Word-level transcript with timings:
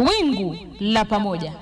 Wingu 0.00 0.56
la 0.80 1.04
pamoja. 1.04 1.52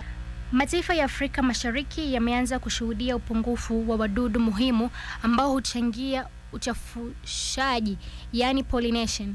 Mataifa 0.52 0.94
ya 0.94 1.04
Afrika 1.04 1.42
Mashariki 1.42 2.15
yameanza 2.15 2.58
kushuhudia 2.58 3.17
upungufu 3.17 3.91
wa 3.91 3.96
wadudu 3.96 4.41
muhimu 4.41 4.91
ambao 5.22 5.53
huchangia 5.53 6.26
uchafushaji, 6.53 7.99
yani 8.32 8.62
pollination. 8.62 9.35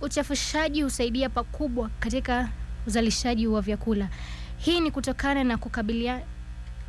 Uchafushaji 0.00 0.82
husaidia 0.82 1.28
pakubwa 1.28 1.90
katika 2.00 2.48
uzalishaji 2.86 3.46
wa 3.46 3.60
vyakula. 3.60 4.08
Hii 4.58 4.80
ni 4.80 4.90
kutokana 4.90 5.44
na 5.44 5.56
kukabilia 5.58 6.20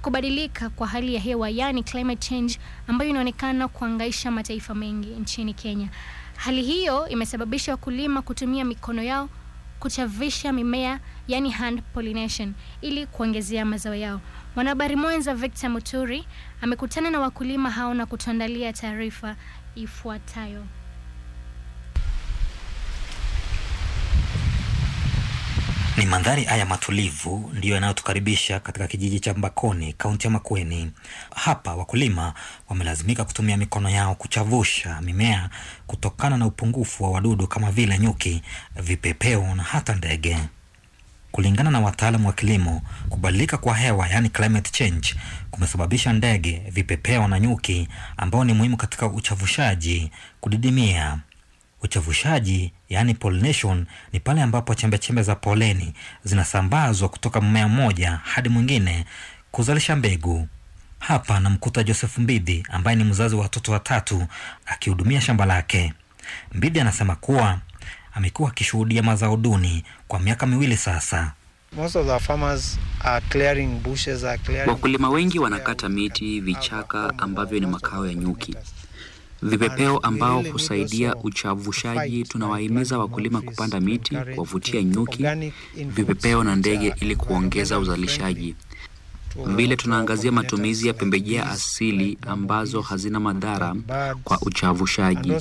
kubadilika 0.01 0.69
kwa 0.69 0.87
hali 0.87 1.15
ya 1.15 1.21
hewa 1.21 1.49
yani 1.49 1.83
climate 1.83 2.29
change 2.29 2.59
ambayo 2.87 3.09
inaonekana 3.09 3.67
kuangaisha 3.67 4.31
mataifa 4.31 4.75
mengi 4.75 5.07
nchini 5.07 5.53
Kenya. 5.53 5.89
Hali 6.35 6.61
hiyo 6.61 7.07
imesababisha 7.07 7.71
wakulima 7.71 8.21
kutumia 8.21 8.65
mikono 8.65 9.03
yao 9.03 9.29
kuchavisha 9.79 10.53
mimea 10.53 10.99
yani 11.27 11.49
hand 11.51 11.81
pollination 11.93 12.53
ili 12.81 13.05
kuongezea 13.07 13.65
mazao 13.65 13.95
yao. 13.95 14.21
Mwanahabari 14.55 14.95
mwenza 14.95 15.35
Victor 15.35 15.69
Muturi 15.69 16.25
amekutana 16.61 17.11
na 17.11 17.19
wakulima 17.19 17.69
hao 17.71 17.93
na 17.93 18.05
kutuandalia 18.05 18.73
taarifa 18.73 19.35
ifuatayo. 19.75 20.63
Ni 25.97 26.05
mandhari 26.05 26.43
haya 26.43 26.65
matulivu 26.65 27.51
ndiyo 27.53 27.75
yanayotukaribisha 27.75 28.59
katika 28.59 28.87
kijiji 28.87 29.19
cha 29.19 29.33
Mbakoni, 29.33 29.93
kaunti 29.93 30.27
ya 30.27 30.31
Makueni. 30.31 30.91
Hapa 31.35 31.75
wakulima 31.75 32.33
wamelazimika 32.69 33.25
kutumia 33.25 33.57
mikono 33.57 33.89
yao 33.89 34.15
kuchavusha 34.15 35.01
mimea 35.01 35.49
kutokana 35.87 36.37
na 36.37 36.45
upungufu 36.45 37.03
wa 37.03 37.11
wadudu 37.11 37.47
kama 37.47 37.71
vile 37.71 37.99
nyuki, 37.99 38.41
vipepeo 38.75 39.55
na 39.55 39.63
hata 39.63 39.95
ndege. 39.95 40.37
Kulingana 41.31 41.71
na 41.71 41.79
wataalamu 41.79 42.27
wa 42.27 42.33
kilimo, 42.33 42.81
kubadilika 43.09 43.57
kwa 43.57 43.75
hewa 43.75 44.07
yaani 44.07 44.29
climate 44.29 44.71
change 44.71 45.15
kumesababisha 45.51 46.13
ndege, 46.13 46.61
vipepeo 46.71 47.27
na 47.27 47.39
nyuki 47.39 47.87
ambao 48.17 48.43
ni 48.43 48.53
muhimu 48.53 48.77
katika 48.77 49.07
uchavushaji 49.07 50.11
kudidimia. 50.41 51.19
Uchavushaji 51.83 52.73
yaani 52.89 53.13
pollination 53.13 53.85
ni 54.13 54.19
pale 54.19 54.41
ambapo 54.41 54.75
chembechembe 54.75 55.21
za 55.23 55.35
poleni 55.35 55.93
zinasambazwa 56.23 57.09
kutoka 57.09 57.41
mmea 57.41 57.67
mmoja 57.67 58.11
hadi 58.23 58.49
mwingine 58.49 59.05
kuzalisha 59.51 59.95
mbegu. 59.95 60.47
Hapa 60.99 61.39
namkuta 61.39 61.83
Joseph 61.83 62.17
Mbidi 62.17 62.63
ambaye 62.69 62.97
ni 62.97 63.03
mzazi 63.03 63.35
wa 63.35 63.41
watoto 63.41 63.71
watatu 63.71 64.27
akihudumia 64.65 65.21
shamba 65.21 65.45
lake. 65.45 65.93
Mbidi 66.53 66.79
anasema 66.79 67.15
kuwa 67.15 67.59
amekuwa 68.13 68.49
akishuhudia 68.49 69.03
mazao 69.03 69.37
duni 69.37 69.83
kwa 70.07 70.19
miaka 70.19 70.45
miwili 70.45 70.77
sasa. 70.77 71.33
Most 71.75 71.95
of 71.95 72.07
the 72.07 72.19
farmers 72.19 72.79
are 73.03 73.25
clearing 73.29 73.79
bushes, 73.83 74.23
are 74.23 74.37
clearing 74.37 74.69
Wakulima 74.69 75.09
wengi 75.09 75.39
wanakata 75.39 75.89
miti, 75.89 76.41
vichaka 76.41 77.13
ambavyo 77.17 77.59
ni 77.59 77.65
makao 77.65 78.07
ya 78.07 78.13
nyuki. 78.13 78.55
Vipepeo 79.41 79.97
ambao 79.97 80.41
husaidia 80.41 81.15
uchavushaji, 81.15 82.23
tunawahimiza 82.23 82.97
wakulima 82.99 83.41
kupanda 83.41 83.79
miti, 83.79 84.15
kuwavutia 84.15 84.81
nyuki, 84.83 85.25
vipepeo 85.75 86.43
na 86.43 86.55
ndege 86.55 86.93
ili 87.01 87.15
kuongeza 87.15 87.79
uzalishaji. 87.79 88.55
Vile 89.45 89.75
tunaangazia 89.75 90.31
matumizi 90.31 90.87
ya 90.87 90.93
pembejea 90.93 91.49
asili 91.49 92.17
ambazo 92.27 92.81
hazina 92.81 93.19
madhara 93.19 93.75
kwa 94.23 94.39
uchavushaji. 94.41 95.33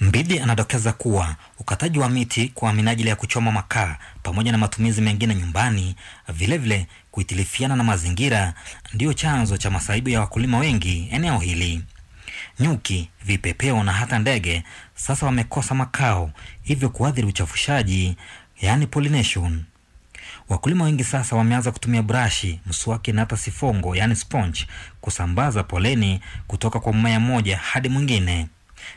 Mbidi 0.00 0.38
anadokeza 0.40 0.92
kuwa 0.92 1.36
ukataji 1.58 1.98
wa 1.98 2.08
miti 2.08 2.48
kwa 2.48 2.72
minajili 2.72 3.08
ya 3.08 3.16
kuchoma 3.16 3.52
makaa 3.52 3.96
pamoja 4.22 4.52
na 4.52 4.58
matumizi 4.58 5.00
mengine 5.00 5.34
nyumbani, 5.34 5.96
vilevile 6.28 6.86
kuitilifiana 7.10 7.76
na 7.76 7.84
mazingira, 7.84 8.54
ndiyo 8.94 9.12
chanzo 9.12 9.56
cha 9.56 9.70
masaibu 9.70 10.08
ya 10.08 10.20
wakulima 10.20 10.58
wengi 10.58 11.08
eneo 11.12 11.38
hili. 11.38 11.82
Nyuki, 12.60 13.08
vipepeo 13.24 13.84
na 13.84 13.92
hata 13.92 14.18
ndege 14.18 14.62
sasa 14.94 15.26
wamekosa 15.26 15.74
makao, 15.74 16.30
hivyo 16.62 16.88
kuathiri 16.88 17.26
uchafushaji, 17.26 18.16
yaani 18.60 18.86
pollination. 18.86 19.64
Wakulima 20.48 20.84
wengi 20.84 21.04
sasa 21.04 21.36
wameanza 21.36 21.72
kutumia 21.72 22.02
brashi, 22.02 22.60
mswaki 22.66 23.12
na 23.12 23.20
hata 23.20 23.36
sifongo, 23.36 23.96
yaani 23.96 24.16
sponge, 24.16 24.66
kusambaza 25.00 25.62
poleni 25.62 26.20
kutoka 26.46 26.80
kwa 26.80 26.92
mmea 26.92 27.20
mmoja 27.20 27.56
hadi 27.56 27.88
mwingine. 27.88 28.48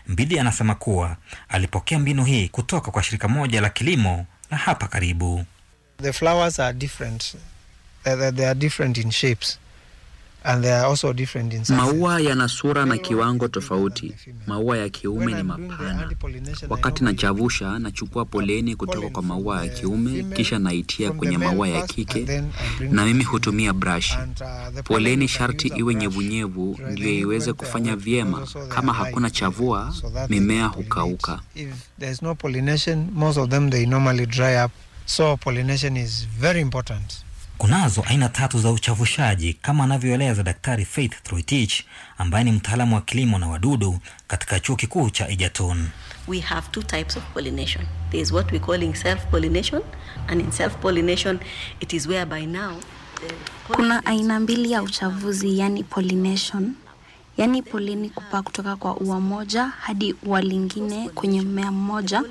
Mbidi 0.08 0.40
anasema 0.40 0.76
kuwa 0.76 1.18
alipokea 1.50 2.00
mbinu 2.00 2.26
hii 2.26 2.48
kutoka 2.50 2.92
kwa 2.92 3.04
shirika 3.04 3.28
moja 3.28 3.62
la 3.62 3.70
kilimo 3.70 4.26
la 4.52 4.58
hapa 4.58 4.88
karibu. 4.88 5.46
The 6.02 6.14
flowers 6.14 6.60
are 6.60 6.74
different. 6.78 7.36
They, 8.04 8.46
are 8.48 8.56
different 8.56 8.98
in 8.98 9.12
shapes 9.12 9.60
and 10.46 10.64
they 10.64 10.72
are 10.74 10.86
also 10.86 11.14
different 11.14 11.54
in. 11.54 11.64
Maua 11.76 12.22
yana 12.22 12.48
sura 12.48 12.86
na 12.86 12.98
kiwango 12.98 13.48
tofauti. 13.48 14.14
Maua 14.48 14.78
ya 14.78 14.90
kiume 14.90 15.34
ni 15.34 15.44
mapana. 15.44 16.10
Wakati 16.70 17.04
nachavusha, 17.04 17.80
nachukua 17.80 18.26
poleni 18.26 18.76
kutoka 18.76 19.10
kwa 19.10 19.24
maua 19.24 19.66
ya 19.66 19.74
kiume, 19.74 20.24
kisha 20.36 20.60
naitia 20.60 21.12
kwenye 21.12 21.38
maua 21.38 21.68
ya 21.68 21.88
kike, 21.88 22.44
na 22.92 23.06
mimi 23.06 23.24
hutumia 23.24 23.74
brashi. 23.74 24.18
Poleni 24.84 25.28
sharti 25.28 25.68
iwe 25.68 25.96
nyevunyevu 25.96 26.80
ndiyo 26.92 27.14
iweze 27.14 27.54
kufanya 27.54 27.96
vyema. 27.96 28.48
Kama 28.70 28.94
hakuna 28.94 29.30
chavua, 29.30 29.94
mimea 30.30 30.66
hukauka. 30.66 31.40
If 31.56 31.70
there's 32.00 32.22
no 32.22 32.36
pollination, 32.36 33.10
most 33.14 33.38
of 33.38 33.50
them 33.50 33.70
they 33.70 33.86
normally 33.86 34.26
dry 34.26 34.64
up. 34.66 34.72
So 35.06 35.38
pollination 35.38 35.98
is 35.98 36.28
very 36.40 36.62
important. 36.62 37.14
Kunazo 37.64 38.04
aina 38.08 38.30
tatu 38.30 38.60
za 38.60 38.72
uchavushaji 38.72 39.54
kama 39.54 39.84
anavyoeleza 39.84 40.44
Daktari 40.44 40.86
Faith 40.86 41.24
Troitich 41.24 41.82
ambaye 42.18 42.44
ni 42.44 42.52
mtaalamu 42.52 42.96
wa 42.96 43.02
kilimo 43.02 43.40
na 43.40 43.48
wadudu 43.48 44.00
katika 44.28 44.60
chuo 44.60 44.76
kikuu 44.76 45.10
cha 45.10 45.30
Egerton. 45.30 45.88
we 46.28 46.40
have 46.40 46.68
two 46.72 46.84
types 46.84 47.18
of 47.18 47.24
pollination. 47.34 47.86
There 48.12 48.22
is 48.22 48.32
what 48.32 48.52
we 48.52 48.60
calling 48.60 48.94
self-pollination, 48.96 49.82
and 50.28 50.42
in 50.42 50.52
self-pollination, 50.52 51.40
it 51.80 51.94
is 51.94 52.08
whereby 52.08 52.46
now 52.46 52.80
the 53.28 53.34
Kuna 53.74 54.06
aina 54.06 54.40
mbili 54.40 54.72
ya 54.72 54.84
uchavuzi, 54.84 55.60
yani 55.60 55.84
pollination, 55.84 56.74
yani 57.38 57.62
poleni 57.62 58.10
kupaa 58.10 58.42
kutoka 58.42 58.76
kwa 58.76 58.96
ua 58.98 59.20
moja 59.20 59.66
hadi 59.66 60.16
ua 60.26 60.42
lingine 60.42 61.10
kwenye 61.10 61.42
mmea 61.42 61.72
mmoja, 61.72 62.24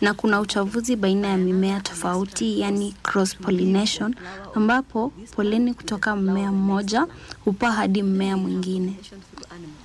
na 0.00 0.14
kuna 0.14 0.40
uchavuzi 0.40 0.96
baina 0.96 1.28
ya 1.28 1.36
mimea 1.36 1.80
tofauti, 1.80 2.60
yaani 2.60 2.94
cross 3.02 3.36
pollination, 3.36 4.14
ambapo 4.54 5.12
poleni 5.36 5.74
kutoka 5.74 6.16
mmea 6.16 6.52
mmoja 6.52 7.06
hupaa 7.44 7.70
hadi 7.70 8.02
mmea 8.02 8.36
mwingine. 8.36 8.94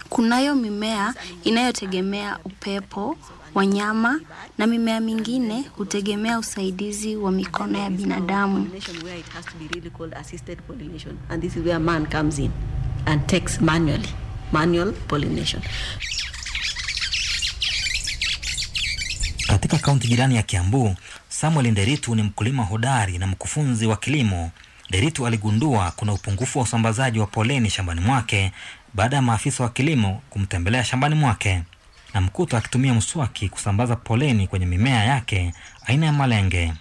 Kunayo 0.10 0.56
mimea 0.56 1.14
inayotegemea 1.44 2.40
upepo, 2.46 3.18
wanyama 3.56 4.20
na 4.58 4.68
mimea 4.68 5.00
mingine 5.00 5.66
hutegemea 5.78 6.40
usaidizi 6.40 7.16
wa 7.16 7.32
mikono 7.32 7.78
ya 7.80 7.90
binadamu. 7.90 8.70
and 13.06 13.28
manual 14.54 14.94
pollination. 14.94 15.62
Katika 19.48 19.78
kaunti 19.78 20.08
jirani 20.08 20.36
ya 20.36 20.42
Kiambu, 20.44 20.96
Samuel 21.30 21.72
Nderitu 21.72 22.16
ni 22.16 22.24
mkulima 22.24 22.64
hodari 22.64 23.18
na 23.18 23.28
mkufunzi 23.28 23.86
wa 23.88 23.98
kilimo. 23.98 24.52
Nderitu 24.90 25.28
aligundua 25.28 25.92
kuna 25.96 26.14
upungufu 26.14 26.60
wa 26.60 26.64
usambazaji 26.64 27.20
wa 27.20 27.28
poleni 27.28 27.70
shambani 27.70 28.02
mwake 28.02 28.52
baada 28.94 29.16
ya 29.16 29.22
maafisa 29.22 29.64
wa 29.64 29.70
kilimo 29.70 30.22
kumtembelea 30.30 30.84
shambani 30.84 31.16
mwake 31.16 31.64
na 32.14 32.22
mkuta 32.22 32.58
akitumia 32.58 32.94
mswaki 32.94 33.50
kusambaza 33.50 33.96
poleni 33.96 34.48
kwenye 34.48 34.66
mimea 34.66 35.04
yake 35.04 35.54
aina 35.86 36.06
ya 36.06 36.12
malenge. 36.14 36.74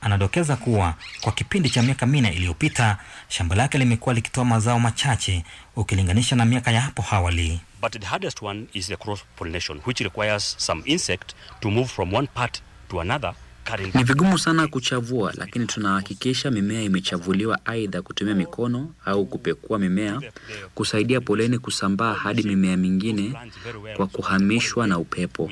Anadokeza 0.00 0.56
kuwa 0.56 0.94
kwa 1.20 1.32
kipindi 1.32 1.70
cha 1.70 1.82
miaka 1.82 2.06
minne 2.06 2.28
iliyopita 2.32 2.98
shamba 3.28 3.56
lake 3.56 3.78
limekuwa 3.78 4.14
likitoa 4.14 4.44
mazao 4.44 4.80
machache 4.80 5.44
ukilinganisha 5.76 6.36
na 6.36 6.44
miaka 6.44 6.70
ya 6.70 6.80
hapo 6.80 7.04
awali. 7.10 7.60
But 7.82 7.92
the 8.00 8.06
hardest 8.06 8.42
one 8.42 8.66
is 8.72 8.86
the 8.86 8.96
cross 8.96 9.20
pollination, 9.36 9.80
which 9.86 10.00
requires 10.00 10.56
some 10.58 10.82
insect 10.84 11.34
to 11.60 11.70
move 11.70 11.88
from 11.88 12.14
one 12.14 12.26
part 12.34 12.62
to 12.88 13.00
another. 13.00 13.34
Ni 13.94 14.04
vigumu 14.04 14.38
sana 14.38 14.68
kuchavua, 14.68 15.32
lakini 15.36 15.66
tunahakikisha 15.66 16.50
mimea 16.50 16.82
imechavuliwa 16.82 17.66
aidha 17.66 18.02
kutumia 18.02 18.34
mikono 18.34 18.94
au 19.04 19.26
kupekua 19.26 19.78
mimea, 19.78 20.20
kusaidia 20.74 21.20
poleni 21.20 21.58
kusambaa 21.58 22.14
hadi 22.14 22.42
mimea 22.42 22.76
mingine 22.76 23.34
kwa 23.96 24.06
kuhamishwa 24.06 24.86
na 24.86 24.98
upepo. 24.98 25.50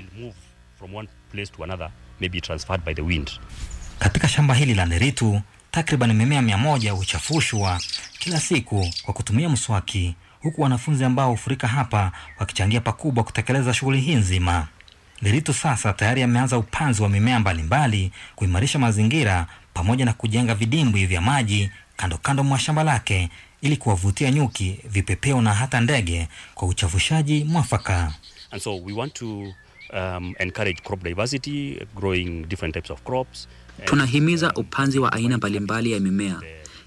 Katika 3.99 4.29
shamba 4.29 4.55
hili 4.55 4.75
la 4.75 4.87
Nderitu 4.87 5.41
takriban 5.71 6.13
mimea 6.13 6.43
mia 6.43 6.59
moja 6.59 6.93
huchafushwa 6.93 7.81
kila 8.19 8.41
siku 8.41 8.91
kwa 9.03 9.15
kutumia 9.15 9.49
mswaki, 9.49 10.15
huku 10.43 10.63
wanafunzi 10.63 11.05
ambao 11.05 11.31
hufurika 11.31 11.69
hapa 11.69 12.13
wakichangia 12.39 12.81
pakubwa 12.81 13.25
kutekeleza 13.25 13.75
shughuli 13.75 14.01
hii 14.01 14.15
nzima. 14.15 14.69
Nderitu 15.23 15.55
sasa 15.55 15.93
tayari 15.93 16.23
ameanza 16.23 16.59
upanzi 16.59 17.03
wa 17.03 17.09
mimea 17.09 17.41
mbalimbali, 17.41 18.13
kuimarisha 18.37 18.79
mazingira 18.79 19.47
pamoja 19.75 20.05
na 20.05 20.13
kujenga 20.13 20.55
vidimbwi 20.55 21.07
vya 21.07 21.21
maji 21.21 21.71
kando 21.97 22.19
kando 22.19 22.45
mwa 22.45 22.59
shamba 22.59 22.83
lake 22.83 23.29
ili 23.63 23.77
kuwavutia 23.77 24.31
nyuki, 24.31 24.81
vipepeo 24.85 25.41
na 25.43 25.55
hata 25.55 25.81
ndege 25.81 26.29
kwa 26.55 26.69
uchavushaji 26.69 27.45
mwafaka. 27.45 28.15
And 28.51 28.63
so 28.63 28.77
we 28.77 28.93
want 28.93 29.15
to 29.15 29.29
um, 29.93 30.35
encourage 30.39 30.81
crop 30.83 31.03
diversity, 31.03 31.79
growing 31.97 32.47
different 32.49 32.75
types 32.75 32.91
of 32.91 33.03
crops. 33.03 33.49
Tunahimiza 33.85 34.53
upanzi 34.53 34.99
wa 34.99 35.13
aina 35.13 35.37
mbalimbali 35.37 35.93
ya 35.93 36.01
mimea 36.01 36.41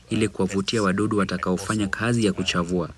ili 0.10 0.28
kuwavutia 0.28 0.82
wadudu 0.84 1.18
watakaofanya 1.18 1.88
kazi 1.88 2.26
ya 2.26 2.34
kuchavua. 2.34 2.90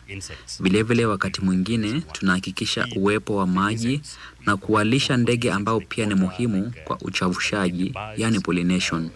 Vilevile, 0.59 1.05
wakati 1.05 1.41
mwingine 1.41 2.01
tunahakikisha 2.11 2.87
uwepo 2.95 3.35
wa 3.35 3.47
maji 3.47 4.01
na 4.45 4.57
kuwalisha 4.57 5.17
ndege 5.17 5.51
ambao 5.51 5.79
pia 5.79 6.05
ni 6.05 6.15
muhimu 6.15 6.73
kwa 6.85 6.97
uchavushaji, 7.01 7.93
yani 8.17 8.39
pollination. 8.39 9.09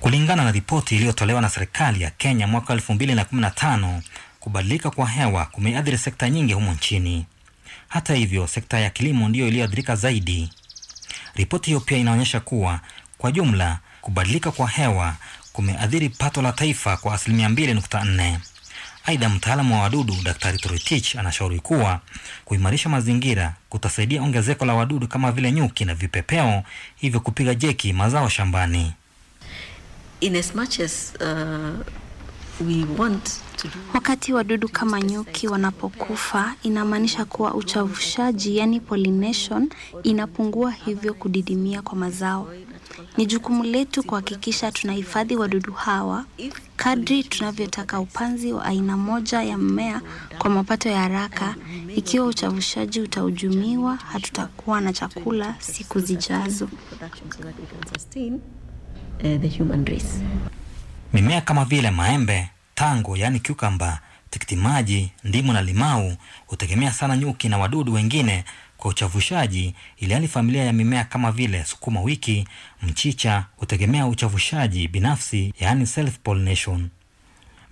Kulingana 0.00 0.44
na 0.44 0.52
ripoti 0.52 0.96
iliyotolewa 0.96 1.40
na 1.40 1.48
serikali 1.48 2.02
ya 2.02 2.10
Kenya 2.10 2.46
mwaka 2.46 2.74
2015, 2.74 4.00
kubadilika 4.40 4.90
kwa 4.90 5.06
hewa 5.06 5.44
kumeathiri 5.44 5.98
sekta 5.98 6.30
nyingi 6.30 6.52
humo 6.52 6.72
nchini. 6.72 7.26
Hata 7.88 8.14
hivyo, 8.14 8.46
sekta 8.46 8.78
ya 8.80 8.90
kilimo 8.90 9.28
ndiyo 9.28 9.48
iliyoathirika 9.48 9.96
zaidi. 9.96 10.50
Ripoti 11.34 11.66
hiyo 11.66 11.80
pia 11.80 11.98
inaonyesha 11.98 12.40
kuwa 12.40 12.80
kwa 13.18 13.32
jumla 13.32 13.78
kubadilika 14.00 14.50
kwa 14.50 14.68
hewa 14.68 15.16
kumeathiri 15.52 16.08
pato 16.08 16.42
la 16.42 16.52
taifa 16.52 16.96
kwa 16.96 17.14
asilimia 17.14 17.48
2.4. 17.48 18.36
Aidha, 19.04 19.28
mtaalamu 19.28 19.74
wa 19.74 19.80
wadudu 19.80 20.16
Daktari 20.22 20.58
Toritich 20.58 21.16
anashauri 21.16 21.60
kuwa 21.60 22.00
kuimarisha 22.44 22.88
mazingira 22.88 23.54
kutasaidia 23.68 24.22
ongezeko 24.22 24.64
la 24.64 24.74
wadudu 24.74 25.08
kama 25.08 25.32
vile 25.32 25.52
nyuki 25.52 25.84
na 25.84 25.94
vipepeo, 25.94 26.62
hivyo 26.96 27.20
kupiga 27.20 27.54
jeki 27.54 27.92
mazao 27.92 28.28
shambani. 28.28 28.92
In 30.20 30.36
as 30.36 30.54
much 30.54 30.80
as 30.80 31.12
uh, 31.20 31.76
we 32.60 32.84
want 32.98 33.24
to 33.56 33.68
do 33.68 33.74
Wakati 33.94 34.32
wadudu 34.32 34.68
kama 34.68 35.00
nyuki 35.02 35.48
wanapokufa, 35.48 36.54
inamaanisha 36.62 37.24
kuwa 37.24 37.54
uchavushaji, 37.54 38.56
yani 38.56 38.80
pollination, 38.80 39.70
inapungua, 40.02 40.70
hivyo 40.70 41.14
kudidimia 41.14 41.82
kwa 41.82 41.98
mazao. 41.98 42.52
Ni 43.16 43.26
jukumu 43.26 43.64
letu 43.64 44.02
kuhakikisha 44.02 44.72
tunahifadhi 44.72 45.36
wadudu 45.36 45.72
hawa 45.72 46.24
kadri 46.76 47.22
tunavyotaka 47.24 48.00
upanzi 48.00 48.52
wa 48.52 48.64
aina 48.64 48.96
moja 48.96 49.42
ya 49.42 49.58
mmea 49.58 50.00
kwa 50.38 50.50
mapato 50.50 50.88
ya 50.88 51.00
haraka. 51.00 51.54
Ikiwa 51.96 52.26
uchavushaji 52.26 53.00
utahujumiwa, 53.00 53.96
hatutakuwa 53.96 54.80
na 54.80 54.92
chakula 54.92 55.54
siku 55.58 56.00
zijazo. 56.00 56.68
uh, 59.24 59.40
the 59.40 59.48
human 59.58 59.84
race. 59.84 60.24
Mimea 61.12 61.40
kama 61.40 61.64
vile 61.64 61.90
maembe, 61.90 62.48
tango 62.74 63.16
yaani 63.16 63.40
cucumber, 63.40 63.98
tikiti 64.30 64.56
maji, 64.56 65.10
ndimu 65.24 65.52
na 65.52 65.62
limau 65.62 66.16
hutegemea 66.46 66.92
sana 66.92 67.16
nyuki 67.16 67.48
na 67.48 67.58
wadudu 67.58 67.92
wengine 67.92 68.44
kwa 68.76 68.90
uchavushaji, 68.90 69.74
ilhali 69.96 70.28
familia 70.28 70.64
ya 70.64 70.72
mimea 70.72 71.04
kama 71.04 71.32
vile 71.32 71.64
sukuma 71.64 72.00
wiki, 72.00 72.48
mchicha 72.82 73.44
hutegemea 73.56 74.06
uchavushaji 74.06 74.88
binafsi, 74.88 75.54
yaani 75.60 75.86
self 75.86 76.18
pollination. 76.18 76.88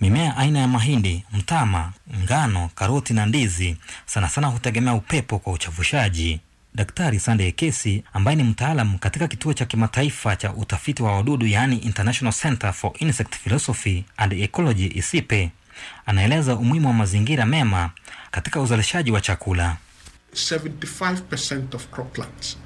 Mimea 0.01 0.37
aina 0.37 0.59
ya 0.59 0.69
mahindi, 0.69 1.25
mtama, 1.33 1.93
ngano, 2.25 2.71
karoti 2.75 3.15
na 3.15 3.27
ndizi 3.27 3.77
sana 4.07 4.29
sana 4.29 4.47
hutegemea 4.47 4.95
upepo 4.95 5.39
kwa 5.39 5.53
uchavushaji. 5.53 6.41
Daktari 6.75 7.19
Sunday 7.21 7.53
Kesi 7.53 8.05
ambaye 8.13 8.37
ni 8.37 8.43
mtaalam 8.45 8.99
katika 8.99 9.29
kituo 9.29 9.53
cha 9.55 9.65
kimataifa 9.65 10.37
cha 10.37 10.53
utafiti 10.53 11.03
wa 11.03 11.17
wadudu 11.17 11.47
yaani 11.47 11.77
International 11.79 12.33
Center 12.35 12.73
for 12.73 12.93
Insect 12.99 13.35
Philosophy 13.37 14.05
and 14.17 14.33
Ecology 14.33 14.87
ISIPE 14.95 15.51
anaeleza 16.07 16.57
umuhimu 16.57 16.87
wa 16.89 16.93
mazingira 16.95 17.47
mema 17.47 17.91
katika 18.31 18.61
uzalishaji 18.61 19.11
wa 19.11 19.21
chakula. 19.21 19.77
75% 20.35 21.75
of 21.77 21.87
croplands 21.87 22.57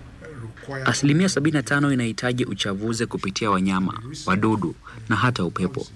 Asilimia 0.85 1.26
75 1.26 1.93
inahitaji 1.93 2.44
uchavuzi 2.44 3.06
kupitia 3.06 3.50
wanyama, 3.50 4.03
wadudu 4.26 4.75
na 5.09 5.17
hata 5.17 5.44
upepo. 5.44 5.87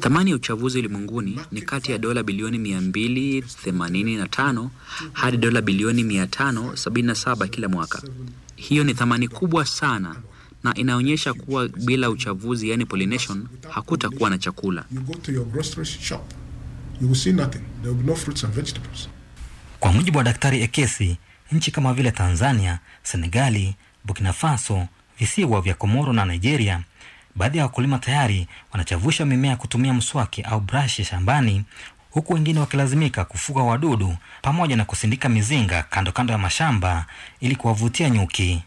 Thamani 0.00 0.30
ya 0.30 0.36
uchavuzi 0.36 0.78
ulimwenguni 0.78 1.40
ni 1.52 1.62
kati 1.62 1.92
ya 1.92 1.98
dola 1.98 2.22
bilioni 2.22 2.58
285 2.58 4.68
hadi 5.12 5.36
dola 5.36 5.62
bilioni 5.62 6.02
577 6.02 7.48
kila 7.48 7.68
mwaka. 7.68 8.02
Hiyo 8.56 8.84
ni 8.84 8.94
thamani 8.94 9.28
kubwa 9.28 9.66
sana 9.66 10.16
na 10.64 10.74
inaonyesha 10.74 11.34
kuwa 11.34 11.68
bila 11.68 12.10
uchavuzi, 12.10 12.70
yani 12.70 12.86
pollination, 12.86 13.46
hakutakuwa 13.68 14.30
na 14.30 14.38
chakula. 14.38 14.84
you 14.94 15.00
go 15.00 15.14
to 15.14 15.32
your 15.32 15.46
grocery 15.46 15.86
shop, 15.86 16.32
you 17.00 17.06
will 17.08 17.16
see 17.16 17.32
nothing. 17.32 17.60
There 17.82 17.88
will 17.94 18.02
be 18.02 18.06
no 18.10 18.16
fruits 18.16 18.44
and 18.44 18.54
vegetables. 18.54 19.08
Kwa 19.80 19.92
mujibu 19.92 20.18
wa 20.18 20.24
Daktari 20.24 20.62
Ekesi, 20.62 21.16
nchi 21.52 21.70
kama 21.70 21.94
vile 21.94 22.10
Tanzania, 22.10 22.78
Senegali, 23.02 23.76
Burkina 24.04 24.32
Faso, 24.32 24.86
visiwa 25.18 25.60
vya 25.60 25.74
Komoro 25.74 26.12
na 26.12 26.24
Nigeria, 26.24 26.80
baadhi 27.34 27.58
ya 27.58 27.64
wakulima 27.64 27.98
tayari 27.98 28.48
wanachavusha 28.72 29.26
mimea 29.26 29.56
kutumia 29.56 29.94
mswaki 29.94 30.42
au 30.42 30.60
brashi 30.60 31.04
shambani, 31.04 31.64
huku 32.10 32.32
wengine 32.34 32.60
wakilazimika 32.60 33.24
kufuga 33.24 33.62
wadudu 33.62 34.16
pamoja 34.42 34.76
na 34.76 34.84
kusindika 34.84 35.28
mizinga 35.28 35.82
kando 35.82 36.12
kando 36.12 36.32
ya 36.32 36.38
mashamba 36.38 37.06
ili 37.40 37.56
kuwavutia 37.56 38.10
nyuki. 38.10 38.62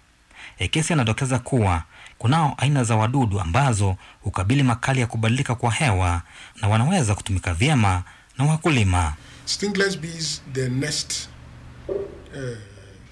Ekesi 0.59 0.93
anadokeza 0.93 1.39
kuwa 1.39 1.83
kunao 2.17 2.53
aina 2.57 2.83
za 2.83 2.95
wadudu 2.95 3.39
ambazo 3.39 3.95
hukabili 4.21 4.63
makali 4.63 4.99
ya 4.99 5.07
kubadilika 5.07 5.55
kwa 5.55 5.71
hewa 5.71 6.21
na 6.61 6.67
wanaweza 6.67 7.15
kutumika 7.15 7.53
vyema 7.53 8.03
na 8.37 8.45
wakulima. 8.45 9.13
Stingless 9.45 9.99
bees, 9.99 10.41
their 10.53 10.69
nest 10.71 11.29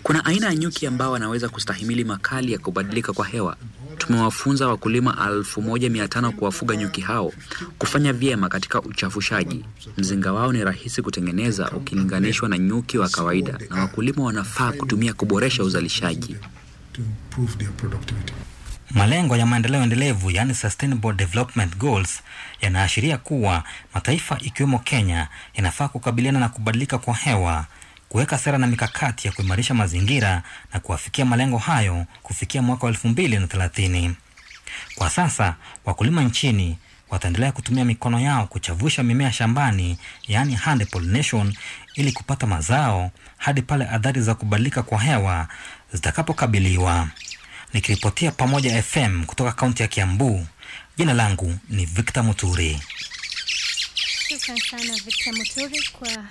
Kuna 0.04 0.26
aina 0.26 0.46
ya 0.48 0.56
nyuki 0.56 0.88
ambao 0.88 1.12
wanaweza 1.12 1.50
kustahimili 1.50 2.04
makali 2.04 2.52
ya 2.54 2.60
kubadilika 2.60 3.14
kwa 3.14 3.26
hewa. 3.28 3.58
Tumewafunza 3.98 4.68
wakulima 4.68 5.12
1500 5.30 6.30
kuwafuga 6.32 6.76
nyuki 6.76 7.02
hao 7.02 7.34
kufanya 7.78 8.14
vyema 8.14 8.50
katika 8.50 8.82
uchafushaji. 8.82 9.66
Mzinga 9.98 10.34
wao 10.34 10.54
ni 10.54 10.64
rahisi 10.64 11.02
kutengeneza 11.02 11.72
ukilinganishwa 11.72 12.50
na 12.50 12.58
nyuki 12.58 12.98
wa 12.98 13.10
kawaida, 13.10 13.60
na 13.70 13.80
wakulima 13.82 14.24
wanafaa 14.24 14.72
kutumia 14.72 15.14
kuboresha 15.14 15.64
uzalishaji. 15.64 16.36
Malengo 18.92 19.36
ya 19.38 19.46
maendeleo 19.46 19.84
endelevu 19.84 20.32
yani 20.32 20.56
Sustainable 20.56 21.14
Development 21.14 21.78
Goals 21.78 22.22
yanaashiria 22.62 23.18
kuwa 23.18 23.64
mataifa 23.94 24.38
ikiwemo 24.40 24.80
Kenya 24.80 25.28
yanafaa 25.54 25.88
kukabiliana 25.88 26.40
na 26.40 26.50
kubadilika 26.50 26.98
kwa 26.98 27.14
hewa, 27.16 27.66
kuweka 28.12 28.38
sera 28.38 28.58
na 28.58 28.68
mikakati 28.68 29.28
ya 29.28 29.34
kuimarisha 29.34 29.74
mazingira 29.74 30.44
na 30.74 30.80
kuwafikia 30.80 31.26
malengo 31.26 31.58
hayo 31.58 32.06
kufikia 32.24 32.62
mwaka 32.62 32.84
wa 32.86 32.90
elfu 32.92 33.08
mbili 33.08 33.40
na 33.40 33.48
thelathini. 33.48 34.16
Kwa 34.96 35.10
sasa 35.10 35.56
wakulima 35.86 36.24
nchini 36.24 36.78
wataendelea 37.10 37.52
kutumia 37.52 37.86
mikono 37.86 38.20
yao 38.20 38.48
kuchavusha 38.48 39.04
mimea 39.04 39.32
shambani, 39.34 39.98
yaani 40.28 40.56
hand 40.56 40.86
pollination, 40.90 41.56
ili 41.96 42.12
kupata 42.12 42.48
mazao 42.48 43.12
hadi 43.38 43.62
pale 43.62 43.86
athari 43.88 44.22
za 44.22 44.36
kubadilika 44.36 44.84
kwa 44.84 45.00
hewa 45.02 45.48
zitakapokabiliwa. 45.94 47.08
Nikiripotia 47.74 48.32
Pamoja 48.32 48.84
FM 48.84 49.24
kutoka 49.26 49.52
kaunti 49.52 49.82
ya 49.82 49.88
Kiambu, 49.88 50.48
jina 50.98 51.14
langu 51.14 51.58
ni 51.70 51.86
Victor 51.86 52.24
Muturi. 52.24 52.82
Shukran 54.30 54.58
sana 54.58 54.94
Victor 55.06 55.34
Muturi 55.38 55.90
kwa 56.00 56.26